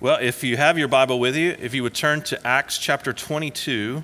[0.00, 3.12] Well, if you have your Bible with you, if you would turn to Acts chapter
[3.12, 4.02] 22.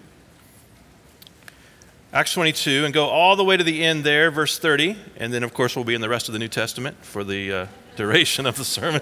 [2.12, 4.94] Acts 22, and go all the way to the end there, verse 30.
[5.16, 7.50] And then, of course, we'll be in the rest of the New Testament for the
[7.50, 9.00] uh, duration of the sermon.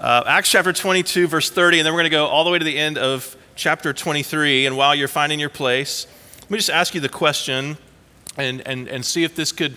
[0.00, 1.80] uh, Acts chapter 22, verse 30.
[1.80, 4.64] And then we're going to go all the way to the end of chapter 23.
[4.64, 6.06] And while you're finding your place,
[6.40, 7.76] let me just ask you the question
[8.38, 9.76] and, and, and see if this could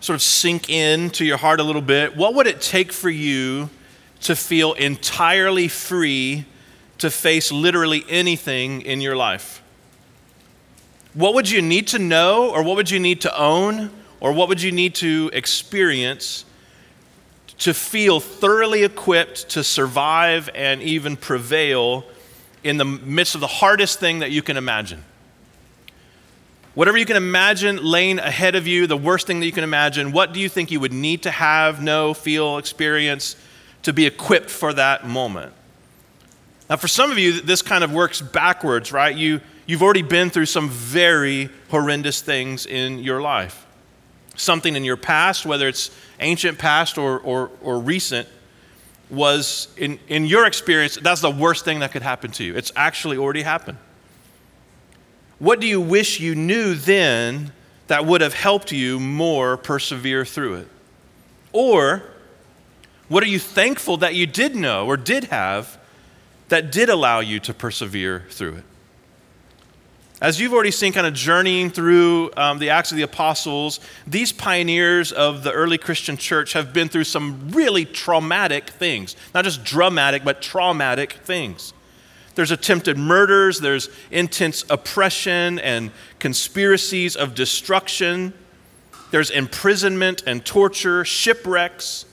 [0.00, 2.16] sort of sink in to your heart a little bit.
[2.16, 3.70] What would it take for you?
[4.24, 6.44] To feel entirely free
[6.98, 9.62] to face literally anything in your life?
[11.12, 14.48] What would you need to know, or what would you need to own, or what
[14.48, 16.44] would you need to experience
[17.58, 22.04] to feel thoroughly equipped to survive and even prevail
[22.64, 25.04] in the midst of the hardest thing that you can imagine?
[26.74, 30.10] Whatever you can imagine laying ahead of you, the worst thing that you can imagine,
[30.10, 33.36] what do you think you would need to have, know, feel, experience
[33.84, 35.52] to be equipped for that moment.
[36.68, 39.14] Now, for some of you, this kind of works backwards, right?
[39.14, 43.66] You, you've already been through some very horrendous things in your life.
[44.34, 48.26] Something in your past, whether it's ancient past or, or, or recent,
[49.10, 52.56] was, in, in your experience, that's the worst thing that could happen to you.
[52.56, 53.78] It's actually already happened.
[55.38, 57.52] What do you wish you knew then
[57.88, 60.68] that would have helped you more persevere through it?
[61.52, 62.02] Or,
[63.08, 65.78] what are you thankful that you did know or did have
[66.48, 68.64] that did allow you to persevere through it?
[70.20, 74.32] As you've already seen, kind of journeying through um, the Acts of the Apostles, these
[74.32, 79.16] pioneers of the early Christian church have been through some really traumatic things.
[79.34, 81.74] Not just dramatic, but traumatic things.
[82.36, 88.32] There's attempted murders, there's intense oppression and conspiracies of destruction,
[89.10, 92.06] there's imprisonment and torture, shipwrecks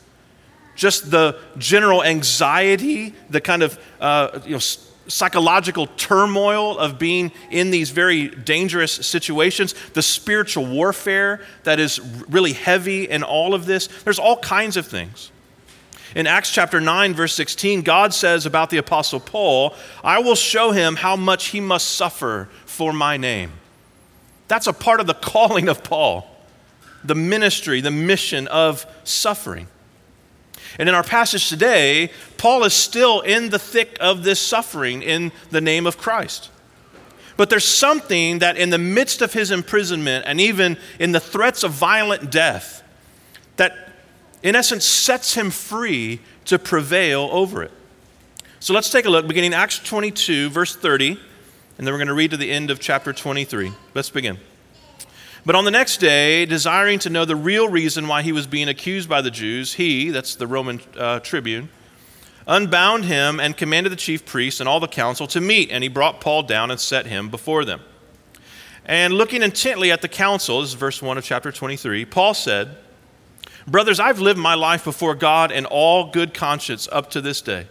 [0.81, 4.59] just the general anxiety, the kind of uh, you know,
[5.07, 12.53] psychological turmoil of being in these very dangerous situations, the spiritual warfare that is really
[12.53, 13.85] heavy in all of this.
[14.03, 15.31] There's all kinds of things.
[16.15, 20.71] In Acts chapter 9, verse 16, God says about the Apostle Paul, I will show
[20.71, 23.51] him how much he must suffer for my name.
[24.47, 26.27] That's a part of the calling of Paul,
[27.03, 29.67] the ministry, the mission of suffering.
[30.79, 35.31] And in our passage today, Paul is still in the thick of this suffering in
[35.49, 36.49] the name of Christ.
[37.37, 41.63] But there's something that in the midst of his imprisonment and even in the threats
[41.63, 42.83] of violent death,
[43.57, 43.93] that
[44.43, 47.71] in essence sets him free to prevail over it.
[48.59, 51.11] So let's take a look, beginning Acts 22, verse 30,
[51.77, 53.71] and then we're going to read to the end of chapter 23.
[53.95, 54.37] Let's begin.
[55.45, 58.69] But on the next day, desiring to know the real reason why he was being
[58.69, 61.69] accused by the Jews, he, that's the Roman uh, tribune,
[62.45, 65.71] unbound him and commanded the chief priests and all the council to meet.
[65.71, 67.81] And he brought Paul down and set him before them.
[68.85, 72.77] And looking intently at the council, this is verse 1 of chapter 23, Paul said,
[73.67, 77.67] Brothers, I've lived my life before God in all good conscience up to this day.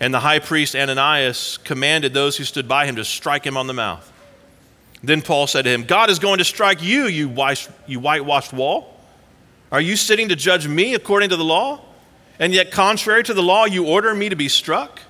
[0.00, 3.66] And the high priest Ananias commanded those who stood by him to strike him on
[3.66, 4.10] the mouth.
[5.02, 8.96] Then Paul said to him, God is going to strike you, you, whitewashed wall.
[9.72, 11.80] Are you sitting to judge me according to the law?
[12.38, 15.00] And yet, contrary to the law, you order me to be struck?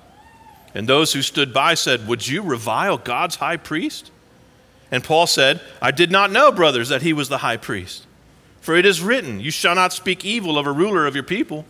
[0.73, 4.11] And those who stood by said, Would you revile God's high priest?
[4.91, 8.05] And Paul said, I did not know, brothers, that he was the high priest.
[8.59, 11.65] For it is written, You shall not speak evil of a ruler of your people.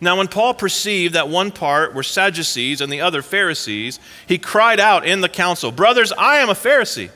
[0.00, 4.80] Now, when Paul perceived that one part were Sadducees and the other Pharisees, he cried
[4.80, 7.10] out in the council, Brothers, I am a Pharisee,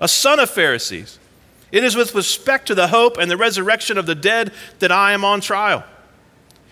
[0.00, 1.18] a son of Pharisees.
[1.72, 5.12] It is with respect to the hope and the resurrection of the dead that I
[5.12, 5.84] am on trial.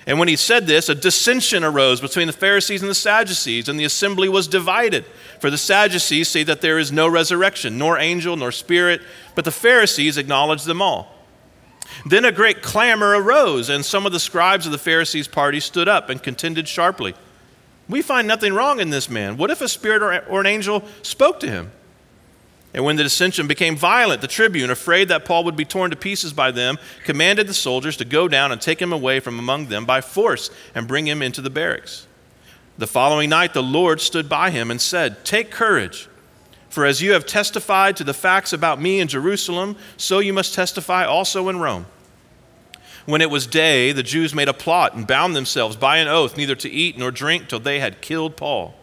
[0.07, 3.79] And when he said this, a dissension arose between the Pharisees and the Sadducees, and
[3.79, 5.05] the assembly was divided.
[5.41, 9.03] For the Sadducees say that there is no resurrection, nor angel, nor spirit,
[9.35, 11.15] but the Pharisees acknowledge them all.
[12.07, 15.89] Then a great clamor arose, and some of the scribes of the Pharisees' party stood
[15.89, 17.15] up and contended sharply.
[17.89, 19.37] We find nothing wrong in this man.
[19.37, 21.73] What if a spirit or, or an angel spoke to him?
[22.73, 25.97] And when the dissension became violent, the tribune, afraid that Paul would be torn to
[25.97, 29.67] pieces by them, commanded the soldiers to go down and take him away from among
[29.67, 32.07] them by force and bring him into the barracks.
[32.79, 36.09] The following night, the Lord stood by him and said, Take courage.
[36.71, 40.55] For as you have testified to the facts about me in Jerusalem, so you must
[40.55, 41.87] testify also in Rome.
[43.07, 46.37] When it was day, the Jews made a plot and bound themselves by an oath
[46.37, 48.75] neither to eat nor drink till they had killed Paul.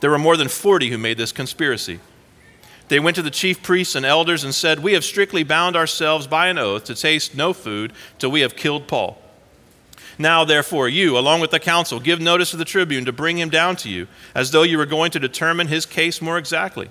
[0.00, 2.00] There were more than 40 who made this conspiracy.
[2.88, 6.26] They went to the chief priests and elders and said, We have strictly bound ourselves
[6.26, 9.18] by an oath to taste no food till we have killed Paul.
[10.18, 13.50] Now, therefore, you, along with the council, give notice to the tribune to bring him
[13.50, 16.90] down to you, as though you were going to determine his case more exactly.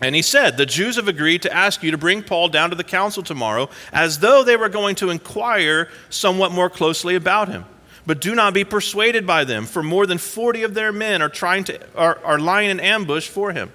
[0.00, 2.76] And he said, The Jews have agreed to ask you to bring Paul down to
[2.76, 7.64] the council tomorrow, as though they were going to inquire somewhat more closely about him.
[8.04, 11.28] But do not be persuaded by them, for more than 40 of their men are,
[11.28, 13.72] trying to, are, are lying in ambush for him,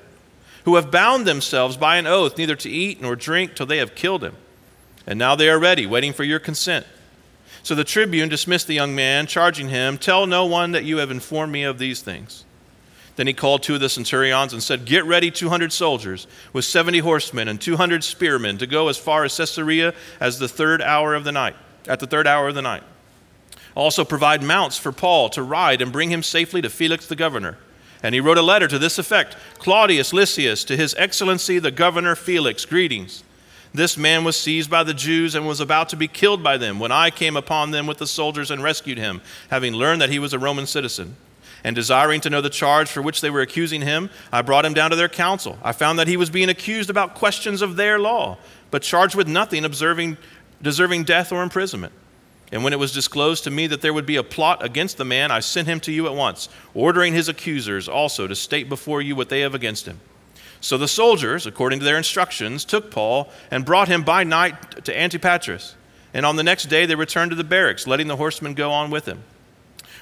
[0.64, 3.96] who have bound themselves by an oath neither to eat nor drink till they have
[3.96, 4.36] killed him.
[5.08, 6.86] And now they are ready, waiting for your consent.
[7.64, 11.12] So the tribune dismissed the young man, charging him, Tell no one that you have
[11.12, 12.46] informed me of these things.
[13.16, 17.00] Then he called two of the centurions and said, Get ready 200 soldiers with 70
[17.00, 21.24] horsemen and 200 spearmen to go as far as Caesarea as the third hour of
[21.24, 21.56] the night,
[21.88, 22.84] at the third hour of the night.
[23.76, 27.58] Also provide mounts for Paul to ride and bring him safely to Felix the governor.
[28.04, 32.16] And he wrote a letter to this effect Claudius Lysias, to his excellency the governor
[32.16, 33.24] Felix, greetings.
[33.74, 36.78] This man was seized by the Jews and was about to be killed by them
[36.80, 40.20] when I came upon them with the soldiers and rescued him, having learned that he
[40.20, 41.16] was a Roman citizen.
[41.64, 44.74] And desiring to know the charge for which they were accusing him, I brought him
[44.74, 45.60] down to their council.
[45.64, 48.38] I found that he was being accused about questions of their law,
[48.72, 50.18] but charged with nothing observing,
[50.62, 51.94] deserving death or imprisonment.
[52.52, 55.06] And when it was disclosed to me that there would be a plot against the
[55.06, 59.02] man, I sent him to you at once, ordering his accusers also to state before
[59.02, 60.02] you what they have against him.
[60.60, 64.96] So the soldiers, according to their instructions, took Paul and brought him by night to
[64.96, 65.76] Antipatris.
[66.14, 68.92] And on the next day they returned to the barracks, letting the horsemen go on
[68.92, 69.24] with him.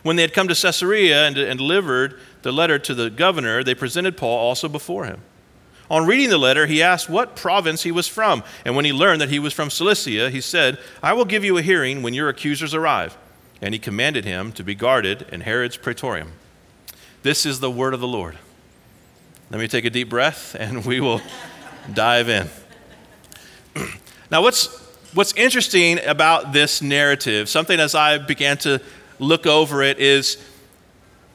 [0.03, 4.17] When they had come to Caesarea and, delivered the letter to the governor, they presented
[4.17, 5.21] Paul also before him.
[5.89, 8.43] On reading the letter, he asked what province he was from.
[8.63, 11.57] And when he learned that he was from Cilicia, he said, I will give you
[11.57, 13.17] a hearing when your accusers arrive.
[13.61, 16.33] And he commanded him to be guarded in Herod's praetorium.
[17.23, 18.37] This is the word of the Lord.
[19.49, 21.21] Let me take a deep breath and we will
[21.93, 22.47] dive in.
[24.31, 24.67] now, what's,
[25.15, 28.79] what's interesting about this narrative, something as I began to
[29.19, 30.37] look over it, is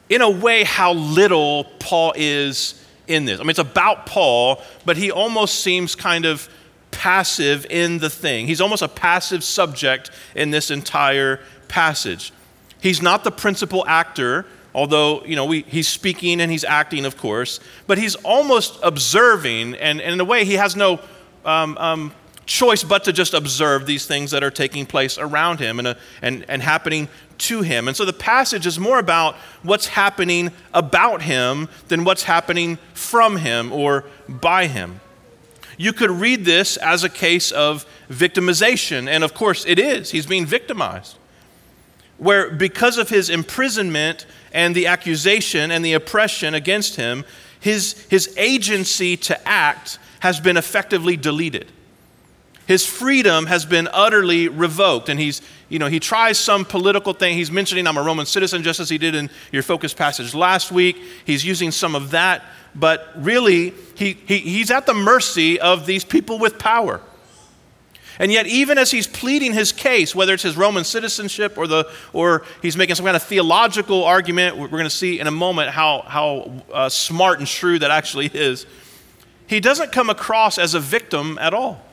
[0.09, 3.39] in a way how little Paul is in this.
[3.39, 6.49] I mean, it's about Paul, but he almost seems kind of
[6.91, 8.47] passive in the thing.
[8.47, 12.31] He's almost a passive subject in this entire passage.
[12.81, 14.45] He's not the principal actor
[14.75, 19.73] although you know we, he's speaking and he's acting of course but he's almost observing
[19.75, 20.99] and, and in a way he has no
[21.45, 22.13] um, um,
[22.45, 25.95] choice but to just observe these things that are taking place around him and, uh,
[26.21, 27.87] and, and happening to him.
[27.87, 33.37] And so the passage is more about what's happening about him than what's happening from
[33.37, 35.01] him or by him.
[35.77, 40.11] You could read this as a case of victimization and of course it is.
[40.11, 41.17] He's being victimized.
[42.17, 47.25] Where because of his imprisonment and the accusation and the oppression against him,
[47.59, 51.71] his, his agency to act has been effectively deleted.
[52.67, 55.09] His freedom has been utterly revoked.
[55.09, 57.37] And he's, you know, he tries some political thing.
[57.37, 60.71] He's mentioning, I'm a Roman citizen, just as he did in your focus passage last
[60.71, 60.97] week.
[61.25, 62.43] He's using some of that.
[62.73, 67.01] But really, he, he, he's at the mercy of these people with power.
[68.17, 71.89] And yet, even as he's pleading his case, whether it's his Roman citizenship or, the,
[72.13, 75.69] or he's making some kind of theological argument, we're going to see in a moment
[75.69, 78.65] how, how uh, smart and shrewd that actually is,
[79.47, 81.84] he doesn't come across as a victim at all.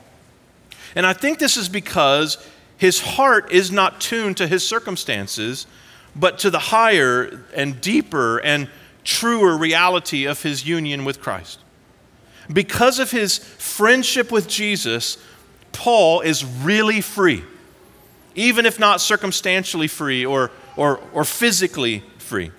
[0.94, 2.38] And I think this is because
[2.76, 5.66] his heart is not tuned to his circumstances,
[6.14, 8.68] but to the higher and deeper and
[9.04, 11.61] truer reality of his union with Christ.
[12.52, 15.16] Because of his friendship with Jesus,
[15.72, 17.44] Paul is really free,
[18.34, 22.50] even if not circumstantially free or, or, or physically free.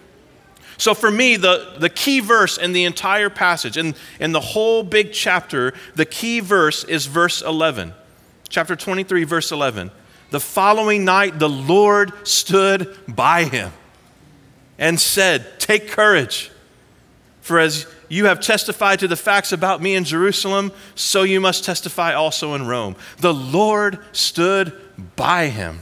[0.78, 4.84] So, for me, the, the key verse in the entire passage, in, in the whole
[4.84, 7.94] big chapter, the key verse is verse 11.
[8.54, 9.90] Chapter 23, verse 11.
[10.30, 13.72] The following night, the Lord stood by him
[14.78, 16.52] and said, Take courage,
[17.42, 21.66] for as you have testified to the facts about me in Jerusalem, so you must
[21.66, 22.96] testify also in Rome.
[23.18, 24.80] The Lord stood
[25.16, 25.80] by him.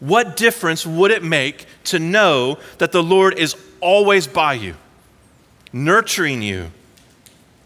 [0.00, 4.74] What difference would it make to know that the Lord is always by you,
[5.72, 6.72] nurturing you,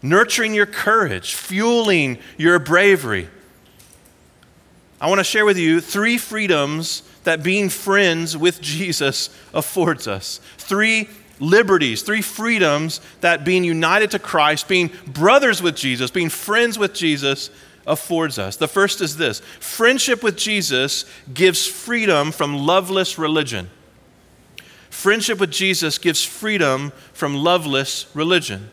[0.03, 3.29] nurturing your courage, fueling your bravery?
[5.01, 10.41] I want to share with you three freedoms that being friends with Jesus affords us.
[10.57, 11.07] Three
[11.39, 16.93] liberties, three freedoms that being united to Christ, being brothers with Jesus, being friends with
[16.93, 17.49] Jesus
[17.87, 18.57] affords us.
[18.57, 23.69] The first is this friendship with Jesus gives freedom from loveless religion.
[24.89, 28.69] Friendship with Jesus gives freedom from loveless religion.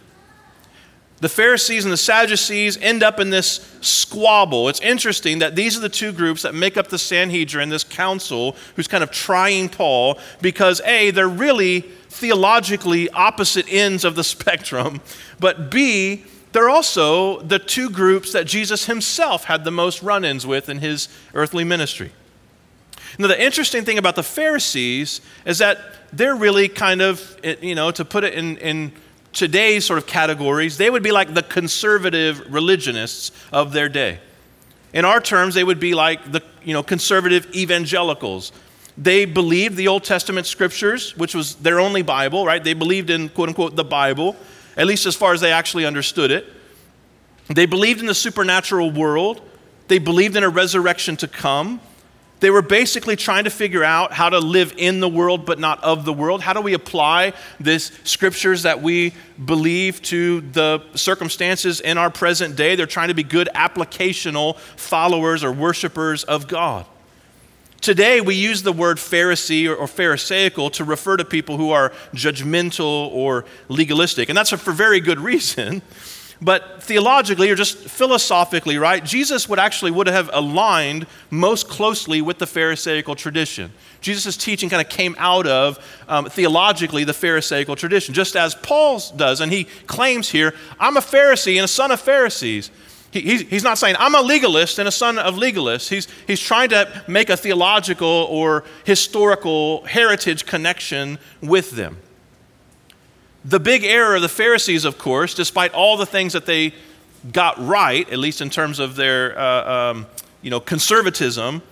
[1.19, 4.69] The Pharisees and the Sadducees end up in this squabble.
[4.69, 8.55] It's interesting that these are the two groups that make up the Sanhedrin, this council,
[8.75, 15.01] who's kind of trying Paul, because A, they're really theologically opposite ends of the spectrum,
[15.41, 20.47] but B, they're also the two groups that Jesus himself had the most run ins
[20.47, 22.13] with in his earthly ministry.
[23.19, 25.79] Now, the interesting thing about the Pharisees is that
[26.13, 28.93] they're really kind of, you know, to put it in, in
[29.37, 34.19] today's sort of categories, they would be like the conservative religionists of their day.
[34.95, 38.51] In our terms, they would be like the you know, conservative evangelicals.
[38.97, 42.65] They believed the Old Testament scriptures, which was their only Bible, right?
[42.65, 44.37] They believed in quote unquote the Bible,
[44.75, 46.47] at least as far as they actually understood it.
[47.49, 49.43] They believed in the supernatural world.
[49.89, 51.81] They believed in a resurrection to come.
[52.47, 55.83] They were basically trying to figure out how to live in the world but not
[55.83, 56.43] of the world.
[56.43, 62.55] How do we apply these scriptures that we believe to the circumstances in our present
[62.55, 62.77] day?
[62.77, 66.87] They're trying to be good applicational followers or worshipers of God.
[67.81, 73.11] Today, we use the word Pharisee or, Pharisaical to refer to people who are judgmental
[73.11, 75.83] or legalistic, and that's for very good reason.
[76.41, 82.39] But theologically or just philosophically, right, Jesus would actually would have aligned most closely with
[82.39, 83.73] the Pharisaical tradition.
[84.03, 85.79] Jesus' teaching kind of came out of
[86.09, 89.41] um, theologically the Pharisaical tradition, just as Paul does.
[89.41, 92.71] And he claims here, I'm a Pharisee and a son of Pharisees.
[93.11, 95.89] He, he's, he's not saying, I'm a legalist and a son of legalists.
[95.89, 101.97] He's, he's trying to make a theological or historical heritage connection with them.
[103.47, 106.75] The big error of the Pharisees, of course, despite all the things that they
[107.33, 110.07] got right, at least in terms of their uh, um,
[110.43, 111.63] you know, conservatism,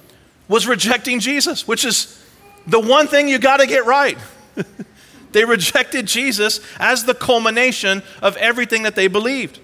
[0.47, 2.25] was rejecting Jesus, which is
[2.64, 4.16] the one thing you got to get right.
[5.33, 9.59] they rejected Jesus as the culmination of everything that they believed.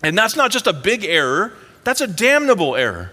[0.00, 3.10] And that's not just a big error, that's a damnable error.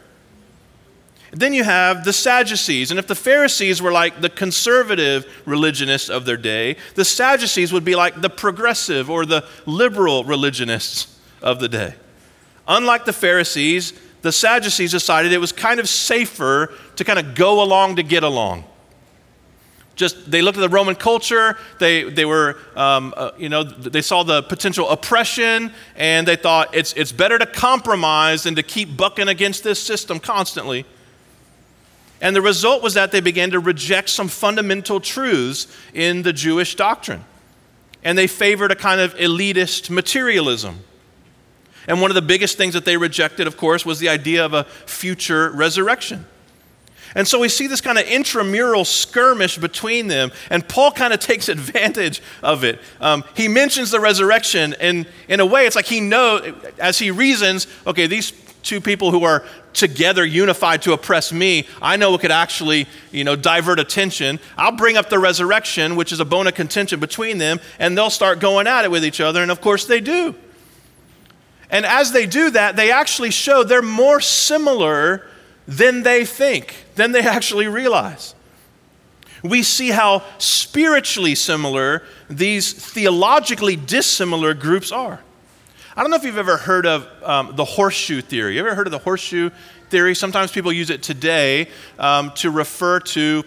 [1.31, 2.91] Then you have the Sadducees.
[2.91, 7.85] And if the Pharisees were like the conservative religionists of their day, the Sadducees would
[7.85, 11.93] be like the progressive or the liberal religionists of the day.
[12.67, 17.61] Unlike the Pharisees, the Sadducees decided it was kind of safer to kind of go
[17.61, 18.65] along to get along.
[19.95, 21.57] Just they looked at the Roman culture.
[21.77, 26.73] They they were um, uh, you know they saw the potential oppression, and they thought
[26.73, 30.85] it's it's better to compromise than to keep bucking against this system constantly.
[32.21, 36.75] And the result was that they began to reject some fundamental truths in the Jewish
[36.75, 37.23] doctrine.
[38.03, 40.79] And they favored a kind of elitist materialism.
[41.87, 44.53] And one of the biggest things that they rejected, of course, was the idea of
[44.53, 46.25] a future resurrection.
[47.15, 51.19] And so we see this kind of intramural skirmish between them, and Paul kind of
[51.21, 52.79] takes advantage of it.
[53.01, 57.11] Um, he mentions the resurrection, and in a way, it's like he knows, as he
[57.11, 58.31] reasons, okay, these
[58.63, 63.23] two people who are together unified to oppress me i know it could actually you
[63.23, 64.39] know divert attention.
[64.57, 68.09] I'll bring up the resurrection which is a bone of contention between them and they'll
[68.09, 70.35] start going at it with each other and of course they do.
[71.71, 75.27] And as they do that they actually show they're more similar
[75.67, 78.35] than they think than they actually realize.
[79.41, 85.21] We see how spiritually similar these theologically dissimilar groups are
[85.95, 88.53] I don't know if you've ever heard of um, the horseshoe theory.
[88.55, 89.49] You ever heard of the horseshoe
[89.89, 90.13] theory?
[90.13, 91.67] Sometimes people use it today
[91.97, 93.43] um, to refer to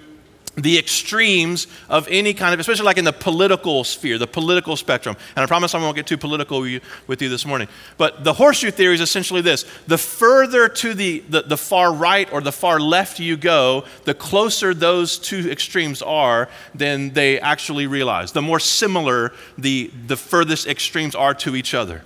[0.56, 5.16] the extremes of any kind of, especially like in the political sphere, the political spectrum.
[5.34, 6.60] And I promise I won't get too political
[7.06, 7.68] with you this morning.
[7.96, 12.30] But the horseshoe theory is essentially this the further to the, the, the, far right
[12.32, 17.86] or the far left you go, the closer those two extremes are than they actually
[17.86, 18.32] realize.
[18.32, 22.02] The more similar the, the furthest extremes are to each other.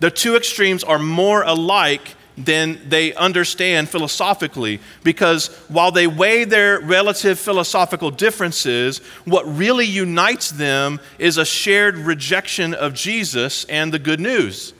[0.00, 6.80] The two extremes are more alike than they understand philosophically because while they weigh their
[6.80, 14.00] relative philosophical differences, what really unites them is a shared rejection of Jesus and the
[14.00, 14.72] good news.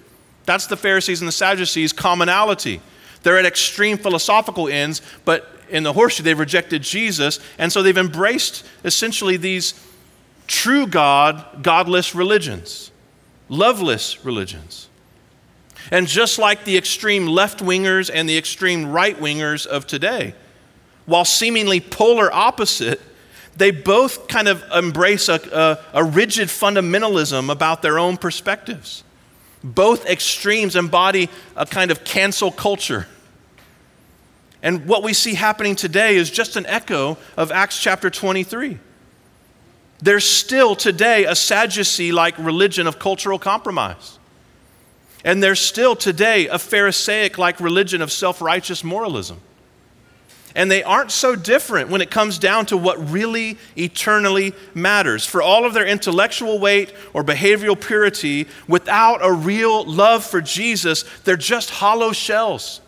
[0.47, 2.80] That's the Pharisees and the Sadducees' commonality.
[3.23, 7.97] They're at extreme philosophical ends, but in the horseshoe, they've rejected Jesus, and so they've
[7.97, 9.75] embraced essentially these
[10.47, 12.90] true God, godless religions,
[13.49, 14.88] loveless religions.
[15.90, 20.34] And just like the extreme left wingers and the extreme right wingers of today,
[21.06, 23.00] while seemingly polar opposite,
[23.56, 29.04] they both kind of embrace a, a, a, rigid fundamentalism about their own perspectives.
[29.62, 33.06] Both extremes embody a kind of cancel culture.
[34.62, 38.78] And what we see happening today is just an echo of Acts chapter 23.
[40.00, 44.18] There's still today a Sadducee like religion of cultural compromise.
[45.25, 49.40] And there's still today a Pharisaic like religion of self righteous moralism.
[50.57, 55.26] And they aren't so different when it comes down to what really eternally matters.
[55.26, 61.04] For all of their intellectual weight or behavioral purity, without a real love for Jesus,
[61.25, 62.81] they're just hollow shells.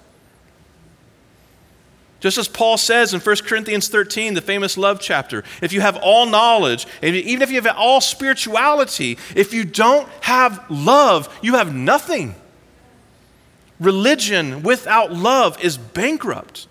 [2.20, 5.96] Just as Paul says in 1 Corinthians 13, the famous love chapter, if you have
[5.96, 11.74] all knowledge, even if you have all spirituality, if you don't have love, you have
[11.74, 12.34] nothing.
[13.78, 16.66] Religion without love is bankrupt.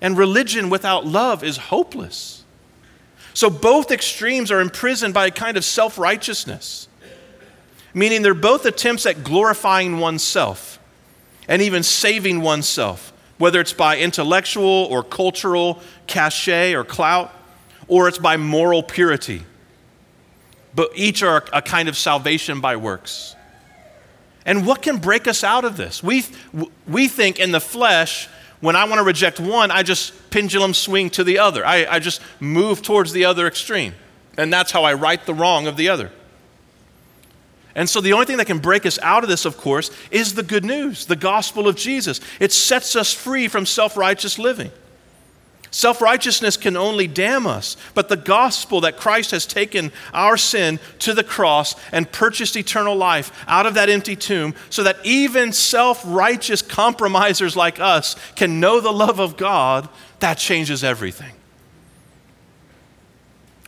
[0.00, 2.44] And religion without love is hopeless.
[3.34, 6.88] So both extremes are imprisoned by a kind of self righteousness,
[7.94, 10.78] meaning they're both attempts at glorifying oneself
[11.46, 17.32] and even saving oneself, whether it's by intellectual or cultural cachet or clout,
[17.86, 19.42] or it's by moral purity.
[20.74, 23.34] But each are a kind of salvation by works.
[24.44, 26.02] And what can break us out of this?
[26.02, 26.24] We,
[26.86, 28.28] we think in the flesh,
[28.60, 31.64] when I want to reject one, I just pendulum swing to the other.
[31.64, 33.94] I, I just move towards the other extreme.
[34.36, 36.10] And that's how I right the wrong of the other.
[37.78, 40.34] And so the only thing that can break us out of this, of course, is
[40.34, 42.20] the good news, the gospel of Jesus.
[42.40, 44.72] It sets us free from self righteous living.
[45.70, 50.80] Self righteousness can only damn us, but the gospel that Christ has taken our sin
[50.98, 55.52] to the cross and purchased eternal life out of that empty tomb, so that even
[55.52, 61.37] self righteous compromisers like us can know the love of God, that changes everything.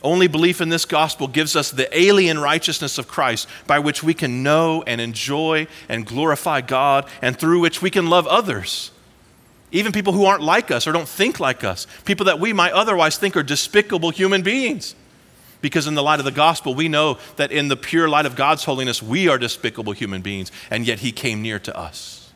[0.03, 4.13] Only belief in this gospel gives us the alien righteousness of Christ by which we
[4.13, 8.91] can know and enjoy and glorify God, and through which we can love others
[9.71, 12.73] even people who aren't like us or don't think like us, people that we might
[12.73, 14.95] otherwise think are despicable human beings.
[15.61, 18.35] Because in the light of the gospel, we know that in the pure light of
[18.35, 22.31] God's holiness, we are despicable human beings, and yet He came near to us.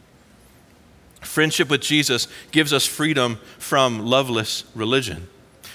[1.22, 5.28] Friendship with Jesus gives us freedom from loveless religion.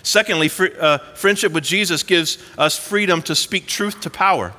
[0.02, 4.54] Secondly, fr- uh, friendship with Jesus gives us freedom to speak truth to power.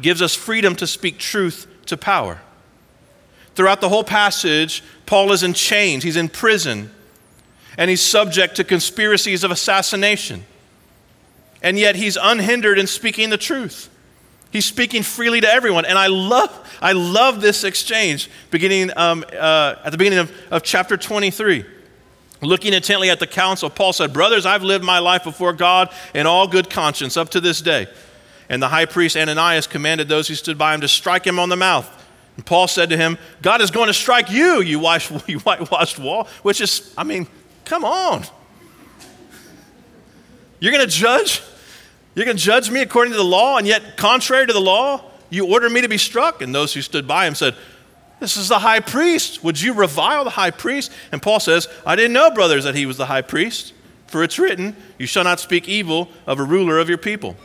[0.00, 2.40] Gives us freedom to speak truth to power.
[3.54, 6.90] Throughout the whole passage, Paul is in chains, he's in prison,
[7.76, 10.44] and he's subject to conspiracies of assassination.
[11.62, 13.90] And yet he's unhindered in speaking the truth.
[14.50, 15.84] He's speaking freely to everyone.
[15.84, 20.62] And I love, I love this exchange beginning um, uh, at the beginning of, of
[20.62, 21.64] chapter 23.
[22.42, 26.26] Looking intently at the council, Paul said, Brothers, I've lived my life before God in
[26.26, 27.86] all good conscience up to this day.
[28.48, 31.50] And the high priest Ananias commanded those who stood by him to strike him on
[31.50, 31.88] the mouth.
[32.36, 34.78] And Paul said to him, God is going to strike you, you,
[35.44, 37.28] whitewashed wall, which is, I mean,
[37.64, 38.24] come on.
[40.58, 41.42] You're going to judge?
[42.14, 45.04] You're going to judge me according to the law, and yet, contrary to the law,
[45.28, 46.42] you order me to be struck?
[46.42, 47.54] And those who stood by him said,
[48.20, 49.42] This is the high priest.
[49.42, 50.92] Would you revile the high priest?
[51.10, 53.72] And Paul says, I didn't know, brothers, that he was the high priest.
[54.06, 57.36] For it's written, You shall not speak evil of a ruler of your people.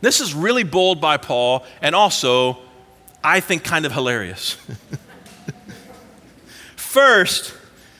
[0.00, 2.58] This is really bold by Paul and also
[3.22, 4.56] I think, kind of hilarious.
[6.76, 7.54] First,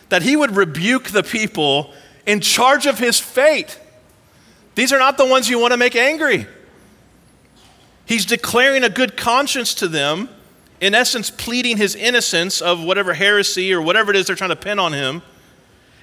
[0.09, 1.93] that he would rebuke the people
[2.27, 3.79] in charge of his fate.
[4.75, 6.47] These are not the ones you want to make angry.
[8.07, 10.29] He's declaring a good conscience to them,
[10.81, 14.57] in essence, pleading his innocence of whatever heresy or whatever it is they're trying to
[14.57, 15.23] pin on him.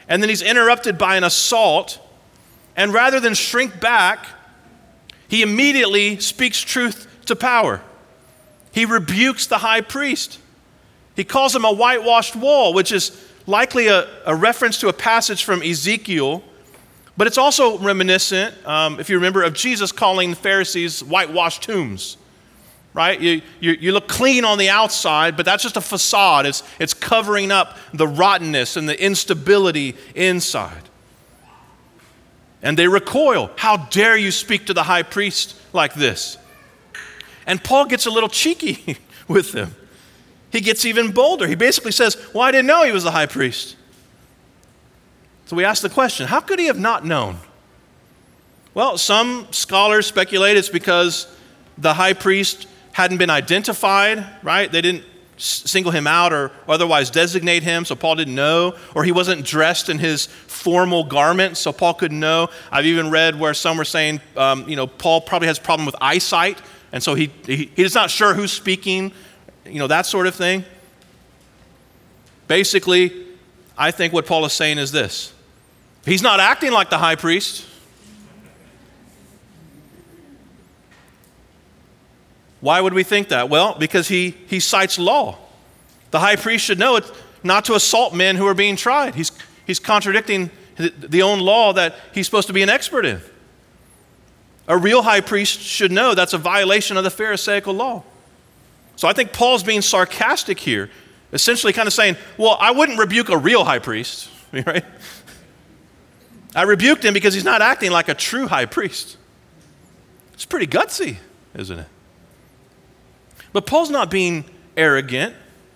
[0.07, 1.99] And then he's interrupted by an assault.
[2.75, 4.25] And rather than shrink back,
[5.27, 7.81] he immediately speaks truth to power.
[8.71, 10.39] He rebukes the high priest.
[11.15, 15.43] He calls him a whitewashed wall, which is likely a, a reference to a passage
[15.43, 16.43] from Ezekiel,
[17.17, 22.17] but it's also reminiscent, um, if you remember, of Jesus calling the Pharisees whitewashed tombs.
[22.95, 23.19] Right?
[23.19, 26.45] You, you, you look clean on the outside, but that's just a facade.
[26.45, 30.81] It's, it's covering up the rottenness and the instability inside.
[32.63, 33.51] And they recoil.
[33.58, 36.38] How dare you speak to the high priest like this?
[37.45, 39.75] And Paul gets a little cheeky with them.
[40.49, 41.47] He gets even bolder.
[41.47, 43.75] He basically says, Well, I didn't know he was the high priest.
[45.47, 47.38] So we ask the question how could he have not known?
[48.73, 51.27] Well, some scholars speculate it's because
[51.77, 54.71] the high priest hadn't been identified, right?
[54.71, 55.03] They didn't,
[55.36, 59.89] single him out or otherwise designate him, so Paul didn't know, or he wasn't dressed
[59.89, 62.47] in his formal garment, so Paul couldn't know.
[62.71, 65.86] I've even read where some were saying, um, you know, Paul probably has a problem
[65.86, 66.62] with eyesight,
[66.93, 69.12] and so he, he, he's not sure who's speaking,
[69.65, 70.63] you know, that sort of thing.
[72.47, 73.12] Basically,
[73.77, 75.34] I think what Paul is saying is this
[76.05, 77.65] He's not acting like the high priest.
[82.65, 83.47] Why would we think that?
[83.47, 85.38] Well, because he, he cites law.
[86.10, 87.06] The high priest should know it
[87.43, 89.13] not to assault men who are being tried.
[89.13, 89.32] He's,
[89.67, 93.21] he's contradicting the own law that he's supposed to be an expert in.
[94.67, 98.01] A real high priest should know that's a violation of the Pharisaical law.
[98.95, 100.89] So I think Paul's being sarcastic here,
[101.34, 104.84] essentially kind of saying, Well, I wouldn't rebuke a real high priest, right?
[106.56, 109.17] I rebuked him because he's not acting like a true high priest.
[110.34, 111.17] It's pretty gutsy,
[111.54, 111.88] isn't it?
[113.55, 114.43] But Paul's not being
[114.75, 115.33] arrogant,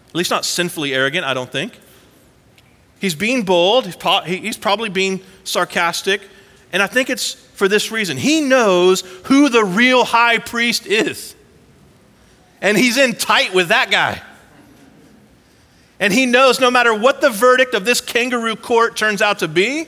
[0.10, 1.80] at least not sinfully arrogant, I don't think.
[3.00, 3.86] He's being bold,
[4.26, 6.22] he's probably being sarcastic,
[6.74, 8.18] and I think it's for this reason.
[8.18, 11.34] He knows who the real high priest is,
[12.60, 14.22] and he's in tight with that guy.
[16.02, 19.48] And he knows no matter what the verdict of this kangaroo court turns out to
[19.48, 19.88] be,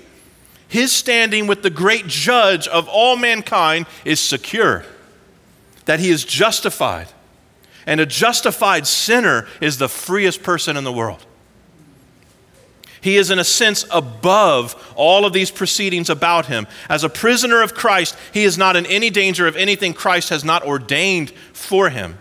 [0.70, 4.86] his standing with the great judge of all mankind is secure,
[5.84, 7.10] that he is justified
[7.86, 11.26] and a justified sinner is the freest person in the world.
[13.02, 16.68] He is, in a sense, above all of these proceedings about him.
[16.88, 20.44] As a prisoner of Christ, he is not in any danger of anything Christ has
[20.44, 22.20] not ordained for him.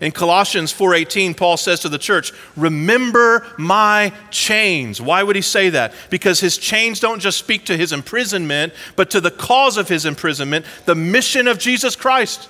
[0.00, 5.70] In Colossians 4:18 Paul says to the church, "Remember my chains." Why would he say
[5.70, 5.94] that?
[6.10, 10.04] Because his chains don't just speak to his imprisonment, but to the cause of his
[10.04, 12.48] imprisonment, the mission of Jesus Christ.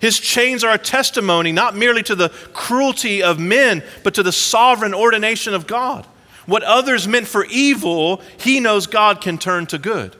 [0.00, 4.32] His chains are a testimony not merely to the cruelty of men, but to the
[4.32, 6.06] sovereign ordination of God.
[6.46, 10.16] What others meant for evil, he knows God can turn to good.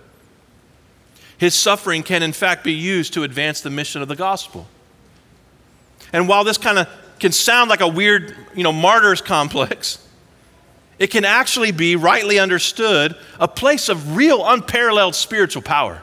[1.38, 4.68] His suffering can, in fact, be used to advance the mission of the gospel.
[6.12, 6.88] And while this kind of
[7.18, 10.06] can sound like a weird, you know, martyr's complex,
[10.98, 16.02] it can actually be, rightly understood, a place of real unparalleled spiritual power.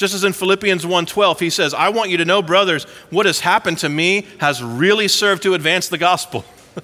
[0.00, 3.40] Just as in Philippians 1:12 he says, "I want you to know, brothers, what has
[3.40, 6.46] happened to me has really served to advance the gospel."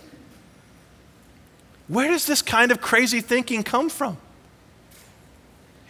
[1.89, 4.19] Where does this kind of crazy thinking come from?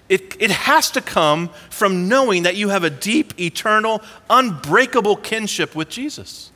[0.09, 5.75] It, it has to come from knowing that you have a deep, eternal, unbreakable kinship
[5.75, 6.53] with Jesus.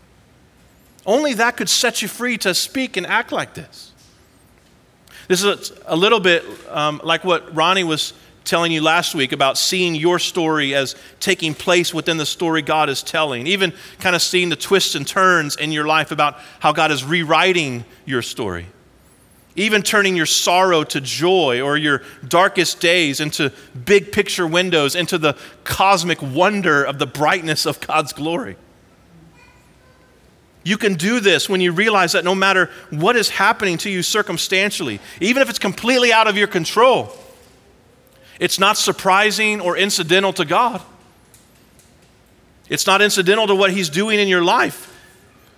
[1.05, 3.91] Only that could set you free to speak and act like this.
[5.27, 8.13] This is a, little bit um, like what Ronnie was
[8.45, 12.89] telling you last week about seeing your story as taking place within the story God
[12.89, 16.73] is telling, even kind of seeing the twists and turns in your life about how
[16.73, 18.67] God is rewriting your story,
[19.57, 23.53] even turning your sorrow to joy or your darkest days into
[23.85, 28.57] big picture windows, into the cosmic wonder of the brightness of God's glory.
[30.63, 34.03] You can do this when you realize that no matter what is happening to you
[34.03, 37.11] circumstantially, even if it's completely out of your control,
[38.41, 40.81] it's not surprising or incidental to God.
[42.71, 44.87] It's not incidental to what He's doing in your life.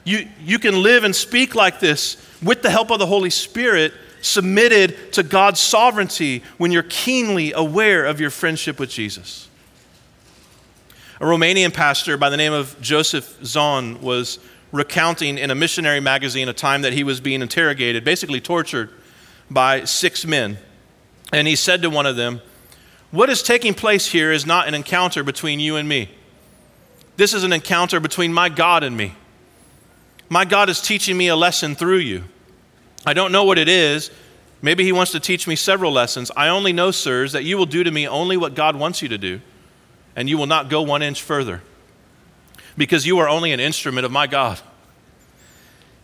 [0.05, 3.95] You, you can live and speak like this with the help of the Holy Spirit,
[4.21, 9.49] submitted to God's sovereignty when you're keenly aware of your friendship with Jesus.
[11.21, 14.41] A Romanian pastor by the name of Joseph Tson was
[14.73, 18.91] recounting in a missionary magazine a time that he was being interrogated, basically tortured
[19.49, 20.59] by six men.
[21.33, 22.41] And he said to one of them,
[23.13, 26.11] what is taking place here is not an encounter between you and me.
[27.17, 29.15] This is an encounter between my God and me.
[30.29, 32.25] My God is teaching me a lesson through you.
[33.05, 34.11] I don't know what it is.
[34.63, 36.31] Maybe He wants to teach me several lessons.
[36.37, 39.09] I only know, sirs, that you will do to me only what God wants you
[39.09, 39.41] to do,
[40.17, 41.63] and you will not go one inch further
[42.79, 44.59] because you are only an instrument of my God.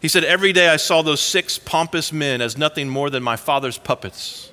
[0.01, 3.37] He said, Every day I saw those six pompous men as nothing more than my
[3.37, 4.53] father's puppets.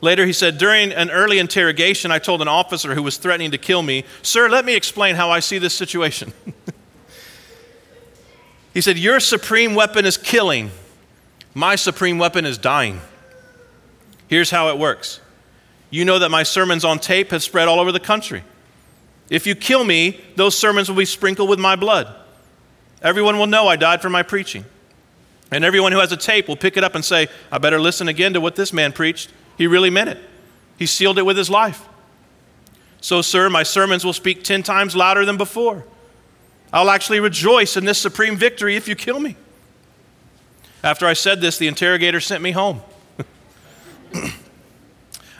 [0.00, 3.58] Later, he said, During an early interrogation, I told an officer who was threatening to
[3.58, 6.32] kill me, Sir, let me explain how I see this situation.
[8.74, 10.70] he said, Your supreme weapon is killing,
[11.54, 13.00] my supreme weapon is dying.
[14.28, 15.20] Here's how it works
[15.88, 18.42] you know that my sermons on tape have spread all over the country.
[19.30, 22.14] If you kill me, those sermons will be sprinkled with my blood.
[23.02, 24.64] Everyone will know I died for my preaching.
[25.50, 28.08] And everyone who has a tape will pick it up and say, I better listen
[28.08, 29.30] again to what this man preached.
[29.56, 30.18] He really meant it.
[30.78, 31.86] He sealed it with his life.
[33.00, 35.84] So, sir, my sermons will speak 10 times louder than before.
[36.72, 39.36] I'll actually rejoice in this supreme victory if you kill me.
[40.82, 42.82] After I said this, the interrogator sent me home.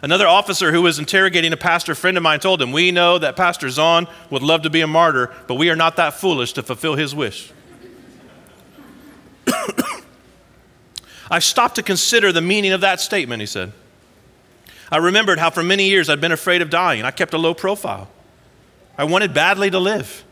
[0.02, 3.36] Another officer who was interrogating a pastor friend of mine told him, We know that
[3.36, 6.62] Pastor Tson would love to be a martyr, but we are not that foolish to
[6.62, 7.52] fulfill his wish.
[11.30, 13.72] I stopped to consider the meaning of that statement, he said.
[14.90, 17.04] I remembered how for many years I'd been afraid of dying.
[17.04, 18.08] I kept a low profile.
[18.96, 20.24] I wanted badly to live.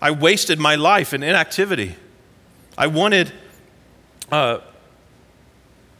[0.00, 1.96] I wasted my life in inactivity.
[2.76, 3.32] I wanted,
[4.30, 4.58] uh,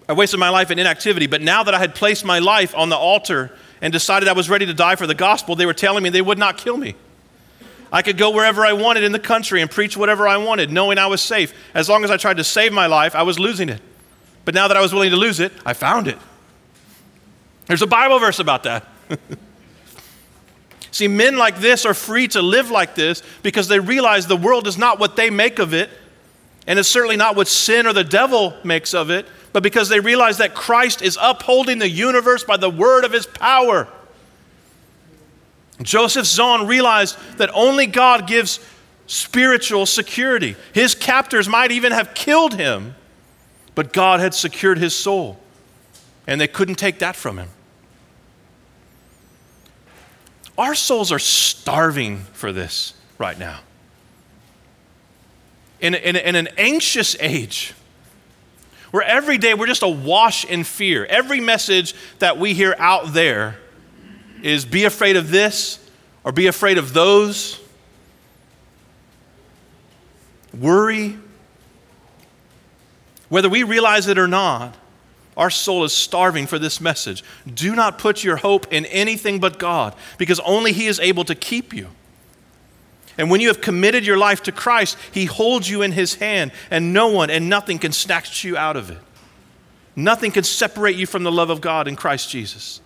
[0.09, 2.89] I wasted my life in inactivity, but now that I had placed my life on
[2.89, 6.03] the altar and decided I was ready to die for the gospel, they were telling
[6.03, 6.95] me they would not kill me.
[7.93, 10.99] I could go wherever I wanted in the country and preach whatever I wanted, knowing
[10.99, 11.55] I was safe.
[11.75, 13.81] As long as I tried to save my life, I was losing it.
[14.45, 16.19] But now that I was willing to lose it, I found it.
[17.69, 18.85] There's a Bible verse about that.
[20.91, 24.67] See, men like this are free to live like this because they realize the world
[24.67, 25.91] is not what they make of it,
[26.67, 30.01] and it's certainly not what sin or the devil makes of it, but because they
[30.01, 33.87] realize that Christ is upholding the universe by the word of his power.
[35.83, 38.59] Joseph Tson realized that only God gives
[39.07, 40.57] spiritual security.
[40.73, 42.95] His captors might even have killed him,
[43.75, 45.39] but God had secured his soul,
[46.27, 47.49] and they couldn't take that from him.
[50.59, 53.61] Our souls are starving for this right now.
[55.81, 57.75] In, in, in an anxious age,
[58.91, 61.05] where every day we're just awash in fear.
[61.05, 63.57] Every message that we hear out there
[64.43, 65.79] is be afraid of this
[66.25, 67.61] or be afraid of those.
[70.59, 71.19] Worry.
[73.29, 74.75] Whether we realize it or not,
[75.39, 77.23] our soul is starving for this message.
[77.47, 81.37] Do not put your hope in anything but God, because only He is able to
[81.37, 81.89] keep you.
[83.17, 86.51] And when you have committed your life to Christ, He holds you in His hand,
[86.73, 88.99] and no one and nothing can snatch you out of it.
[89.95, 92.81] Nothing can separate you from the love of God in Christ Jesus.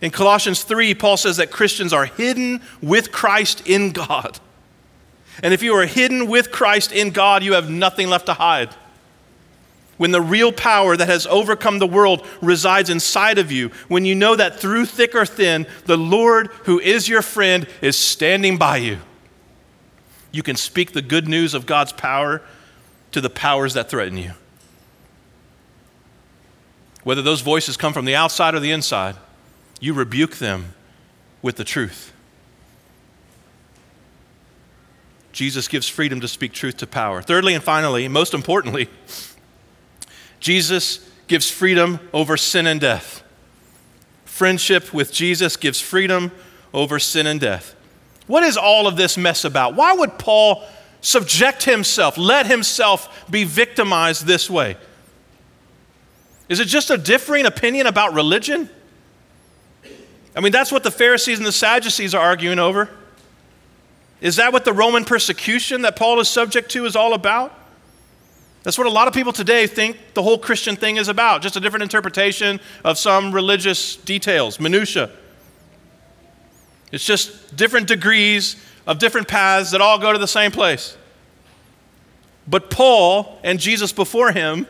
[0.00, 4.40] In Colossians 3, Paul says that Christians are hidden with Christ in God.
[5.44, 8.74] And if you are hidden with Christ in God, you have nothing left to hide
[9.98, 14.14] when the real power that has overcome the world resides inside of you, when you
[14.14, 18.78] know that through thick or thin, the Lord, who is your friend, is standing by
[18.78, 18.98] you,
[20.32, 22.42] you can speak the good news of God's power
[23.12, 24.32] to the powers that threaten you.
[27.04, 29.16] Whether those voices come from the outside or the inside,
[29.80, 30.74] you rebuke them
[31.42, 32.12] with the truth.
[35.32, 37.22] Jesus gives freedom to speak truth to power.
[37.22, 38.88] Thirdly and finally, most importantly,
[40.42, 43.22] Jesus gives freedom over sin and death.
[44.24, 46.32] Friendship with Jesus gives freedom
[46.74, 47.76] over sin and death.
[48.26, 49.76] What is all of this mess about?
[49.76, 50.64] Why would Paul
[51.00, 54.76] subject himself, let himself be victimized this way?
[56.48, 58.68] Is it just a differing opinion about religion?
[60.34, 62.90] I mean, that's what the Pharisees and the Sadducees are arguing over.
[64.20, 67.56] Is that what the Roman persecution that Paul is subject to is all about?
[68.62, 71.56] That's what a lot of people today think the whole Christian thing is about, just
[71.56, 75.10] a different interpretation of some religious details, minutia.
[76.92, 80.96] It's just different degrees of different paths that all go to the same place.
[82.46, 84.66] But Paul and Jesus before him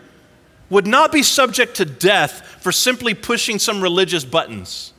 [0.70, 4.92] would not be subject to death for simply pushing some religious buttons.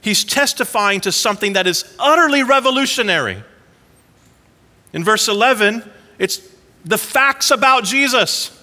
[0.00, 3.42] He's testifying to something that is utterly revolutionary.
[4.92, 6.46] In verse 11, it's
[6.84, 8.56] the facts about Jesus.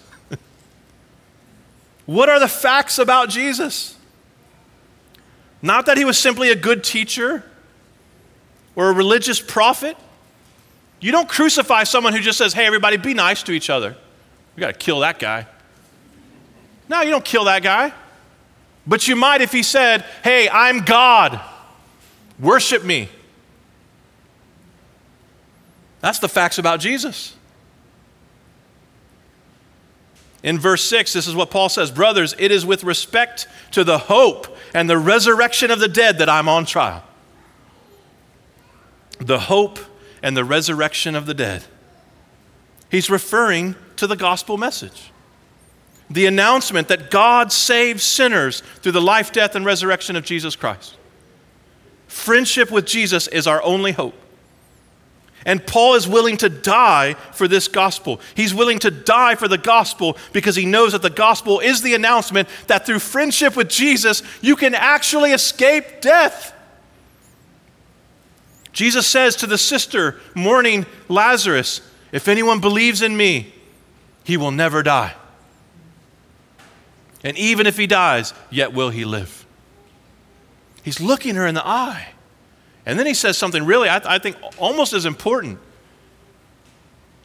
[2.06, 3.98] what are the facts about Jesus?
[5.62, 7.44] Not that he was simply a good teacher
[8.76, 9.98] or a religious prophet.
[11.00, 13.98] You don't crucify someone who just says, hey, everybody, be nice to each other.
[14.56, 15.48] We got to kill that guy.
[16.88, 17.92] No, you don't kill that guy.
[18.86, 21.42] But you might if he said, hey, I'm God,
[22.40, 23.10] worship me.
[26.02, 27.37] That's the facts about Jesus.
[30.48, 33.98] In verse 6, this is what Paul says Brothers, it is with respect to the
[33.98, 37.04] hope and the resurrection of the dead that I'm on trial.
[39.20, 39.78] The hope
[40.24, 41.66] and the resurrection of the dead.
[42.90, 45.12] He's referring to the gospel message.
[46.10, 50.96] The announcement that God saves sinners through the life, death, and resurrection of Jesus Christ.
[52.08, 54.16] Friendship with Jesus is our only hope.
[55.48, 58.20] And Paul is willing to die for this gospel.
[58.36, 61.96] He's willing to die for the gospel because he knows that the gospel is the
[61.96, 66.54] announcement that through friendship with Jesus, you can actually escape death.
[68.74, 71.80] Jesus says to the sister mourning Lazarus,
[72.12, 73.54] If anyone believes in me,
[74.26, 75.16] he will never die.
[77.24, 79.46] And even if he dies, yet will he live.
[80.84, 82.10] He's looking her in the eye.
[82.88, 85.60] And then he says something really, I, th- I think, almost as important.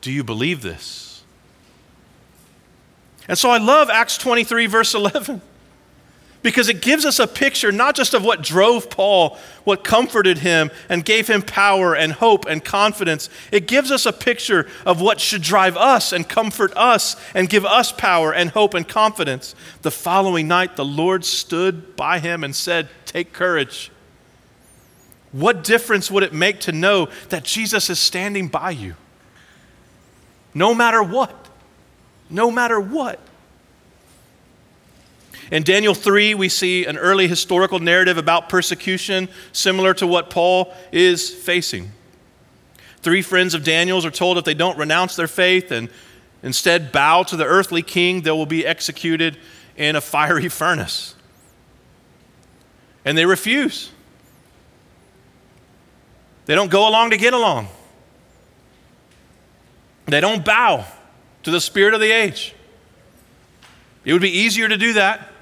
[0.00, 1.22] Do you believe this?
[3.28, 5.40] And so I love Acts 23, verse 11
[6.42, 10.72] because it gives us a picture not just of what drove Paul, what comforted him
[10.88, 13.30] and gave him power and hope and confidence.
[13.52, 17.64] It gives us a picture of what should drive us and comfort us and give
[17.64, 19.54] us power and hope and confidence.
[19.82, 23.92] The following night, the Lord stood by him and said, Take courage.
[25.32, 28.94] What difference would it make to know that Jesus is standing by you?
[30.54, 31.48] No matter what.
[32.28, 33.18] No matter what.
[35.50, 40.72] In Daniel 3, we see an early historical narrative about persecution similar to what Paul
[40.92, 41.90] is facing.
[43.00, 45.90] Three friends of Daniel's are told if they don't renounce their faith and
[46.42, 49.36] instead bow to the earthly king, they will be executed
[49.76, 51.14] in a fiery furnace.
[53.04, 53.90] And they refuse.
[56.46, 57.68] They don't go along to get along.
[60.06, 60.84] They don't bow
[61.44, 62.54] to the spirit of the age.
[64.04, 65.32] It would be easier to do that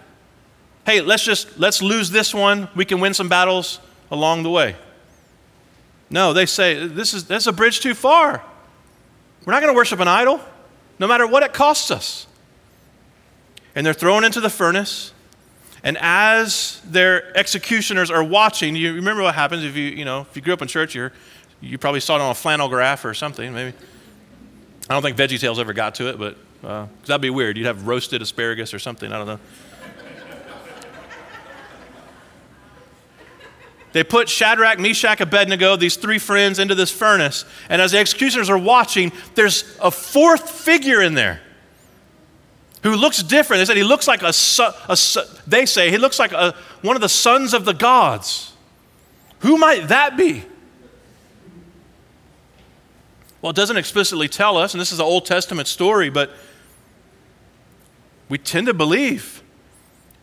[0.91, 2.69] hey, let's just let's lose this one.
[2.75, 4.77] We can win some battles along the way.
[6.11, 8.43] No, they say this is that's a bridge too far.
[9.45, 10.41] We're not going to worship an idol,
[10.99, 12.27] no matter what it costs us.
[13.75, 15.13] And they're thrown into the furnace.
[15.83, 20.37] And as their executioners are watching, you remember what happens if you, you know, if
[20.37, 21.11] you grew up in church, you
[21.63, 23.77] you probably saw it on a flannel graph or something, maybe.
[24.89, 27.57] I don't think VeggieTales ever got to it, but uh, that'd be weird.
[27.57, 29.13] You'd have roasted asparagus or something.
[29.13, 29.41] I don't know.
[33.93, 37.45] They put Shadrach, Meshach, Abednego, these three friends, into this furnace.
[37.69, 41.41] And as the executioners are watching, there's a fourth figure in there
[42.83, 43.61] who looks different.
[43.61, 44.33] They said he looks like a,
[44.89, 44.97] a
[45.47, 48.53] they say he looks like a, one of the sons of the gods.
[49.41, 50.45] Who might that be?
[53.43, 56.31] Well, it doesn't explicitly tell us, and this is an Old Testament story, but
[58.29, 59.43] we tend to believe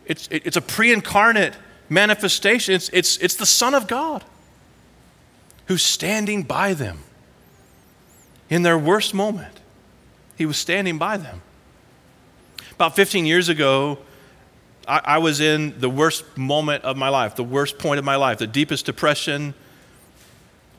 [0.06, 1.54] it's, it's a pre incarnate
[1.88, 2.74] manifestation.
[2.74, 4.24] It's, it's, it's the Son of God
[5.66, 7.00] who's standing by them
[8.48, 9.60] in their worst moment.
[10.36, 11.42] He was standing by them.
[12.78, 13.98] About 15 years ago,
[14.86, 18.14] I, I was in the worst moment of my life, the worst point of my
[18.14, 19.52] life, the deepest depression.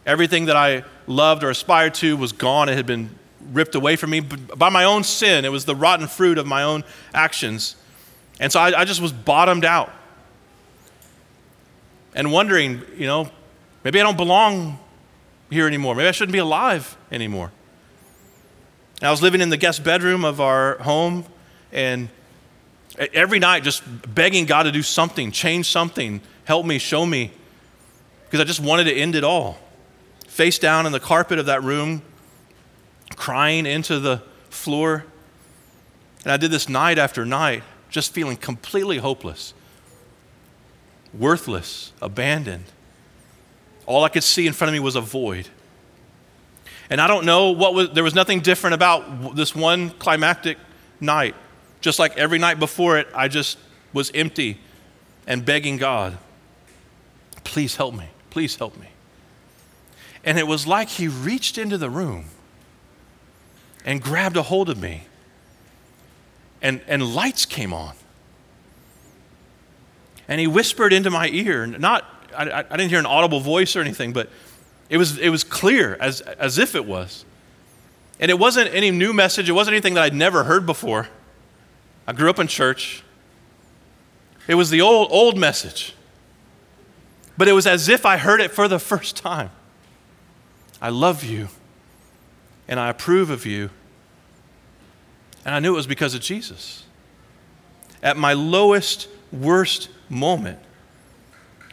[0.05, 2.69] Everything that I loved or aspired to was gone.
[2.69, 3.09] It had been
[3.51, 5.43] ripped away from me by my own sin.
[5.43, 7.75] It was the rotten fruit of my own actions.
[8.39, 9.91] And so I, I just was bottomed out
[12.15, 13.29] and wondering, you know,
[13.83, 14.79] maybe I don't belong
[15.49, 15.95] here anymore.
[15.95, 17.51] Maybe I shouldn't be alive anymore.
[19.01, 21.25] And I was living in the guest bedroom of our home
[21.71, 22.09] and
[23.13, 27.31] every night just begging God to do something, change something, help me, show me,
[28.25, 29.57] because I just wanted to end it all.
[30.27, 32.01] Face down in the carpet of that room,
[33.15, 35.05] crying into the floor.
[36.23, 39.53] And I did this night after night, just feeling completely hopeless
[41.13, 42.65] worthless, abandoned.
[43.85, 45.47] All I could see in front of me was a void.
[46.89, 50.57] And I don't know what was, there was nothing different about this one climactic
[50.99, 51.35] night.
[51.81, 53.57] Just like every night before it, I just
[53.93, 54.59] was empty
[55.25, 56.17] and begging God,
[57.43, 58.87] please help me, please help me.
[60.23, 62.25] And it was like He reached into the room
[63.85, 65.03] and grabbed a hold of me,
[66.61, 67.95] and, and lights came on
[70.29, 71.65] and he whispered into my ear.
[71.65, 72.05] Not,
[72.37, 74.29] I, I didn't hear an audible voice or anything, but
[74.87, 77.25] it was, it was clear as, as if it was.
[78.19, 81.09] And it wasn't any new message, it wasn't anything that I'd never heard before.
[82.09, 83.03] I grew up in church.
[84.47, 85.93] It was the old, old message.
[87.37, 89.51] But it was as if I heard it for the first time.
[90.81, 91.49] I love you,
[92.67, 93.69] and I approve of you.
[95.45, 96.83] And I knew it was because of Jesus.
[98.01, 100.57] At my lowest, worst moment.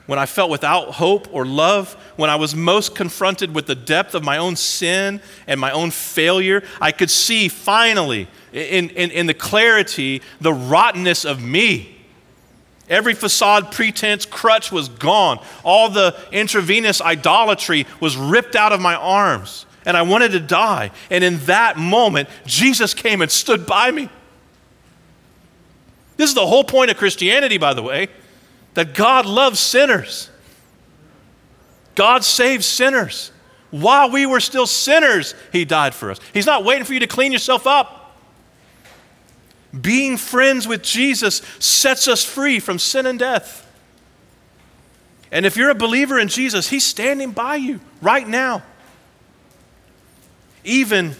[0.04, 4.14] When I felt without hope or love, when I was most confronted with the depth
[4.14, 9.26] of my own sin and my own failure, I could see finally, in, in, in
[9.26, 11.94] the clarity, the rottenness of me.
[12.88, 15.44] Every facade, pretense, crutch was gone.
[15.64, 20.92] All the intravenous idolatry was ripped out of my arms, and I wanted to die.
[21.10, 24.08] And in that moment, Jesus came and stood by me.
[26.16, 28.08] This is the whole point of Christianity, by the way
[28.74, 30.30] that God loves sinners.
[31.94, 33.32] God saves sinners.
[33.70, 36.20] While we were still sinners, He died for us.
[36.32, 38.05] He's not waiting for you to clean yourself up.
[39.80, 43.62] Being friends with Jesus sets us free from sin and death.
[45.32, 48.62] And if you're a believer in Jesus, He's standing by you right now.
[50.64, 51.14] Even,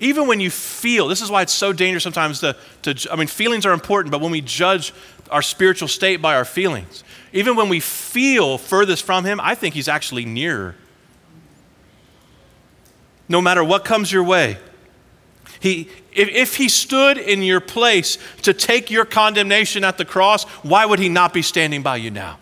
[0.00, 3.28] even when you feel, this is why it's so dangerous sometimes to, to, I mean,
[3.28, 4.92] feelings are important, but when we judge
[5.30, 9.74] our spiritual state by our feelings, even when we feel furthest from Him, I think
[9.74, 10.74] He's actually nearer.
[13.28, 14.58] No matter what comes your way,
[15.62, 20.42] he, if, if He stood in your place to take your condemnation at the cross,
[20.64, 22.40] why would He not be standing by you now?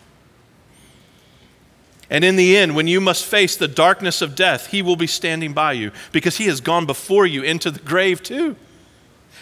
[2.09, 5.05] And in the end, when you must face the darkness of death, He will be
[5.05, 8.55] standing by you because He has gone before you into the grave too.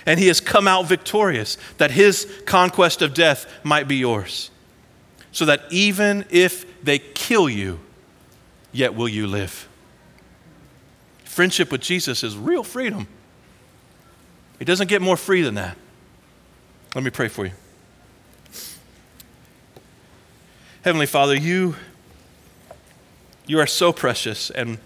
[0.06, 4.52] And He has come out victorious that His conquest of death might be yours.
[5.32, 7.80] So that even if they kill you,
[8.74, 9.70] yet will you live.
[11.24, 13.08] Friendship with Jesus is real freedom.
[14.60, 15.78] It doesn't get more free than that.
[16.96, 17.54] Let me pray for you.
[20.84, 21.76] Heavenly Father, you
[23.50, 24.78] you are so precious and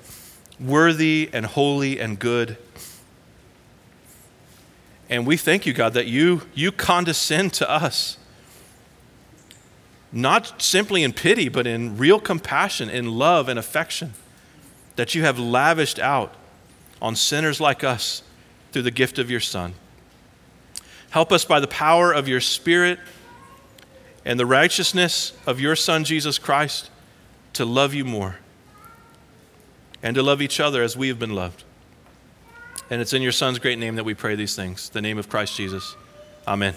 [0.57, 2.55] worthy and holy and good.
[5.09, 8.17] And we thank you, God, that you, you condescend to us.
[10.13, 14.13] Not simply in pity, but in real compassion, in love and affection
[14.95, 16.33] that you have lavished out
[17.01, 18.23] on sinners like us
[18.73, 19.75] through the gift of your Son.
[21.11, 22.99] Help us by the power of your Spirit
[24.25, 26.89] and the righteousness of your Son, Jesus Christ,
[27.53, 28.37] to love you more
[30.01, 31.63] and to love each other as we have been loved.
[32.89, 35.29] And it's in your Son's great name that we pray these things, the name of
[35.29, 35.95] Christ Jesus.
[36.47, 36.75] Amen.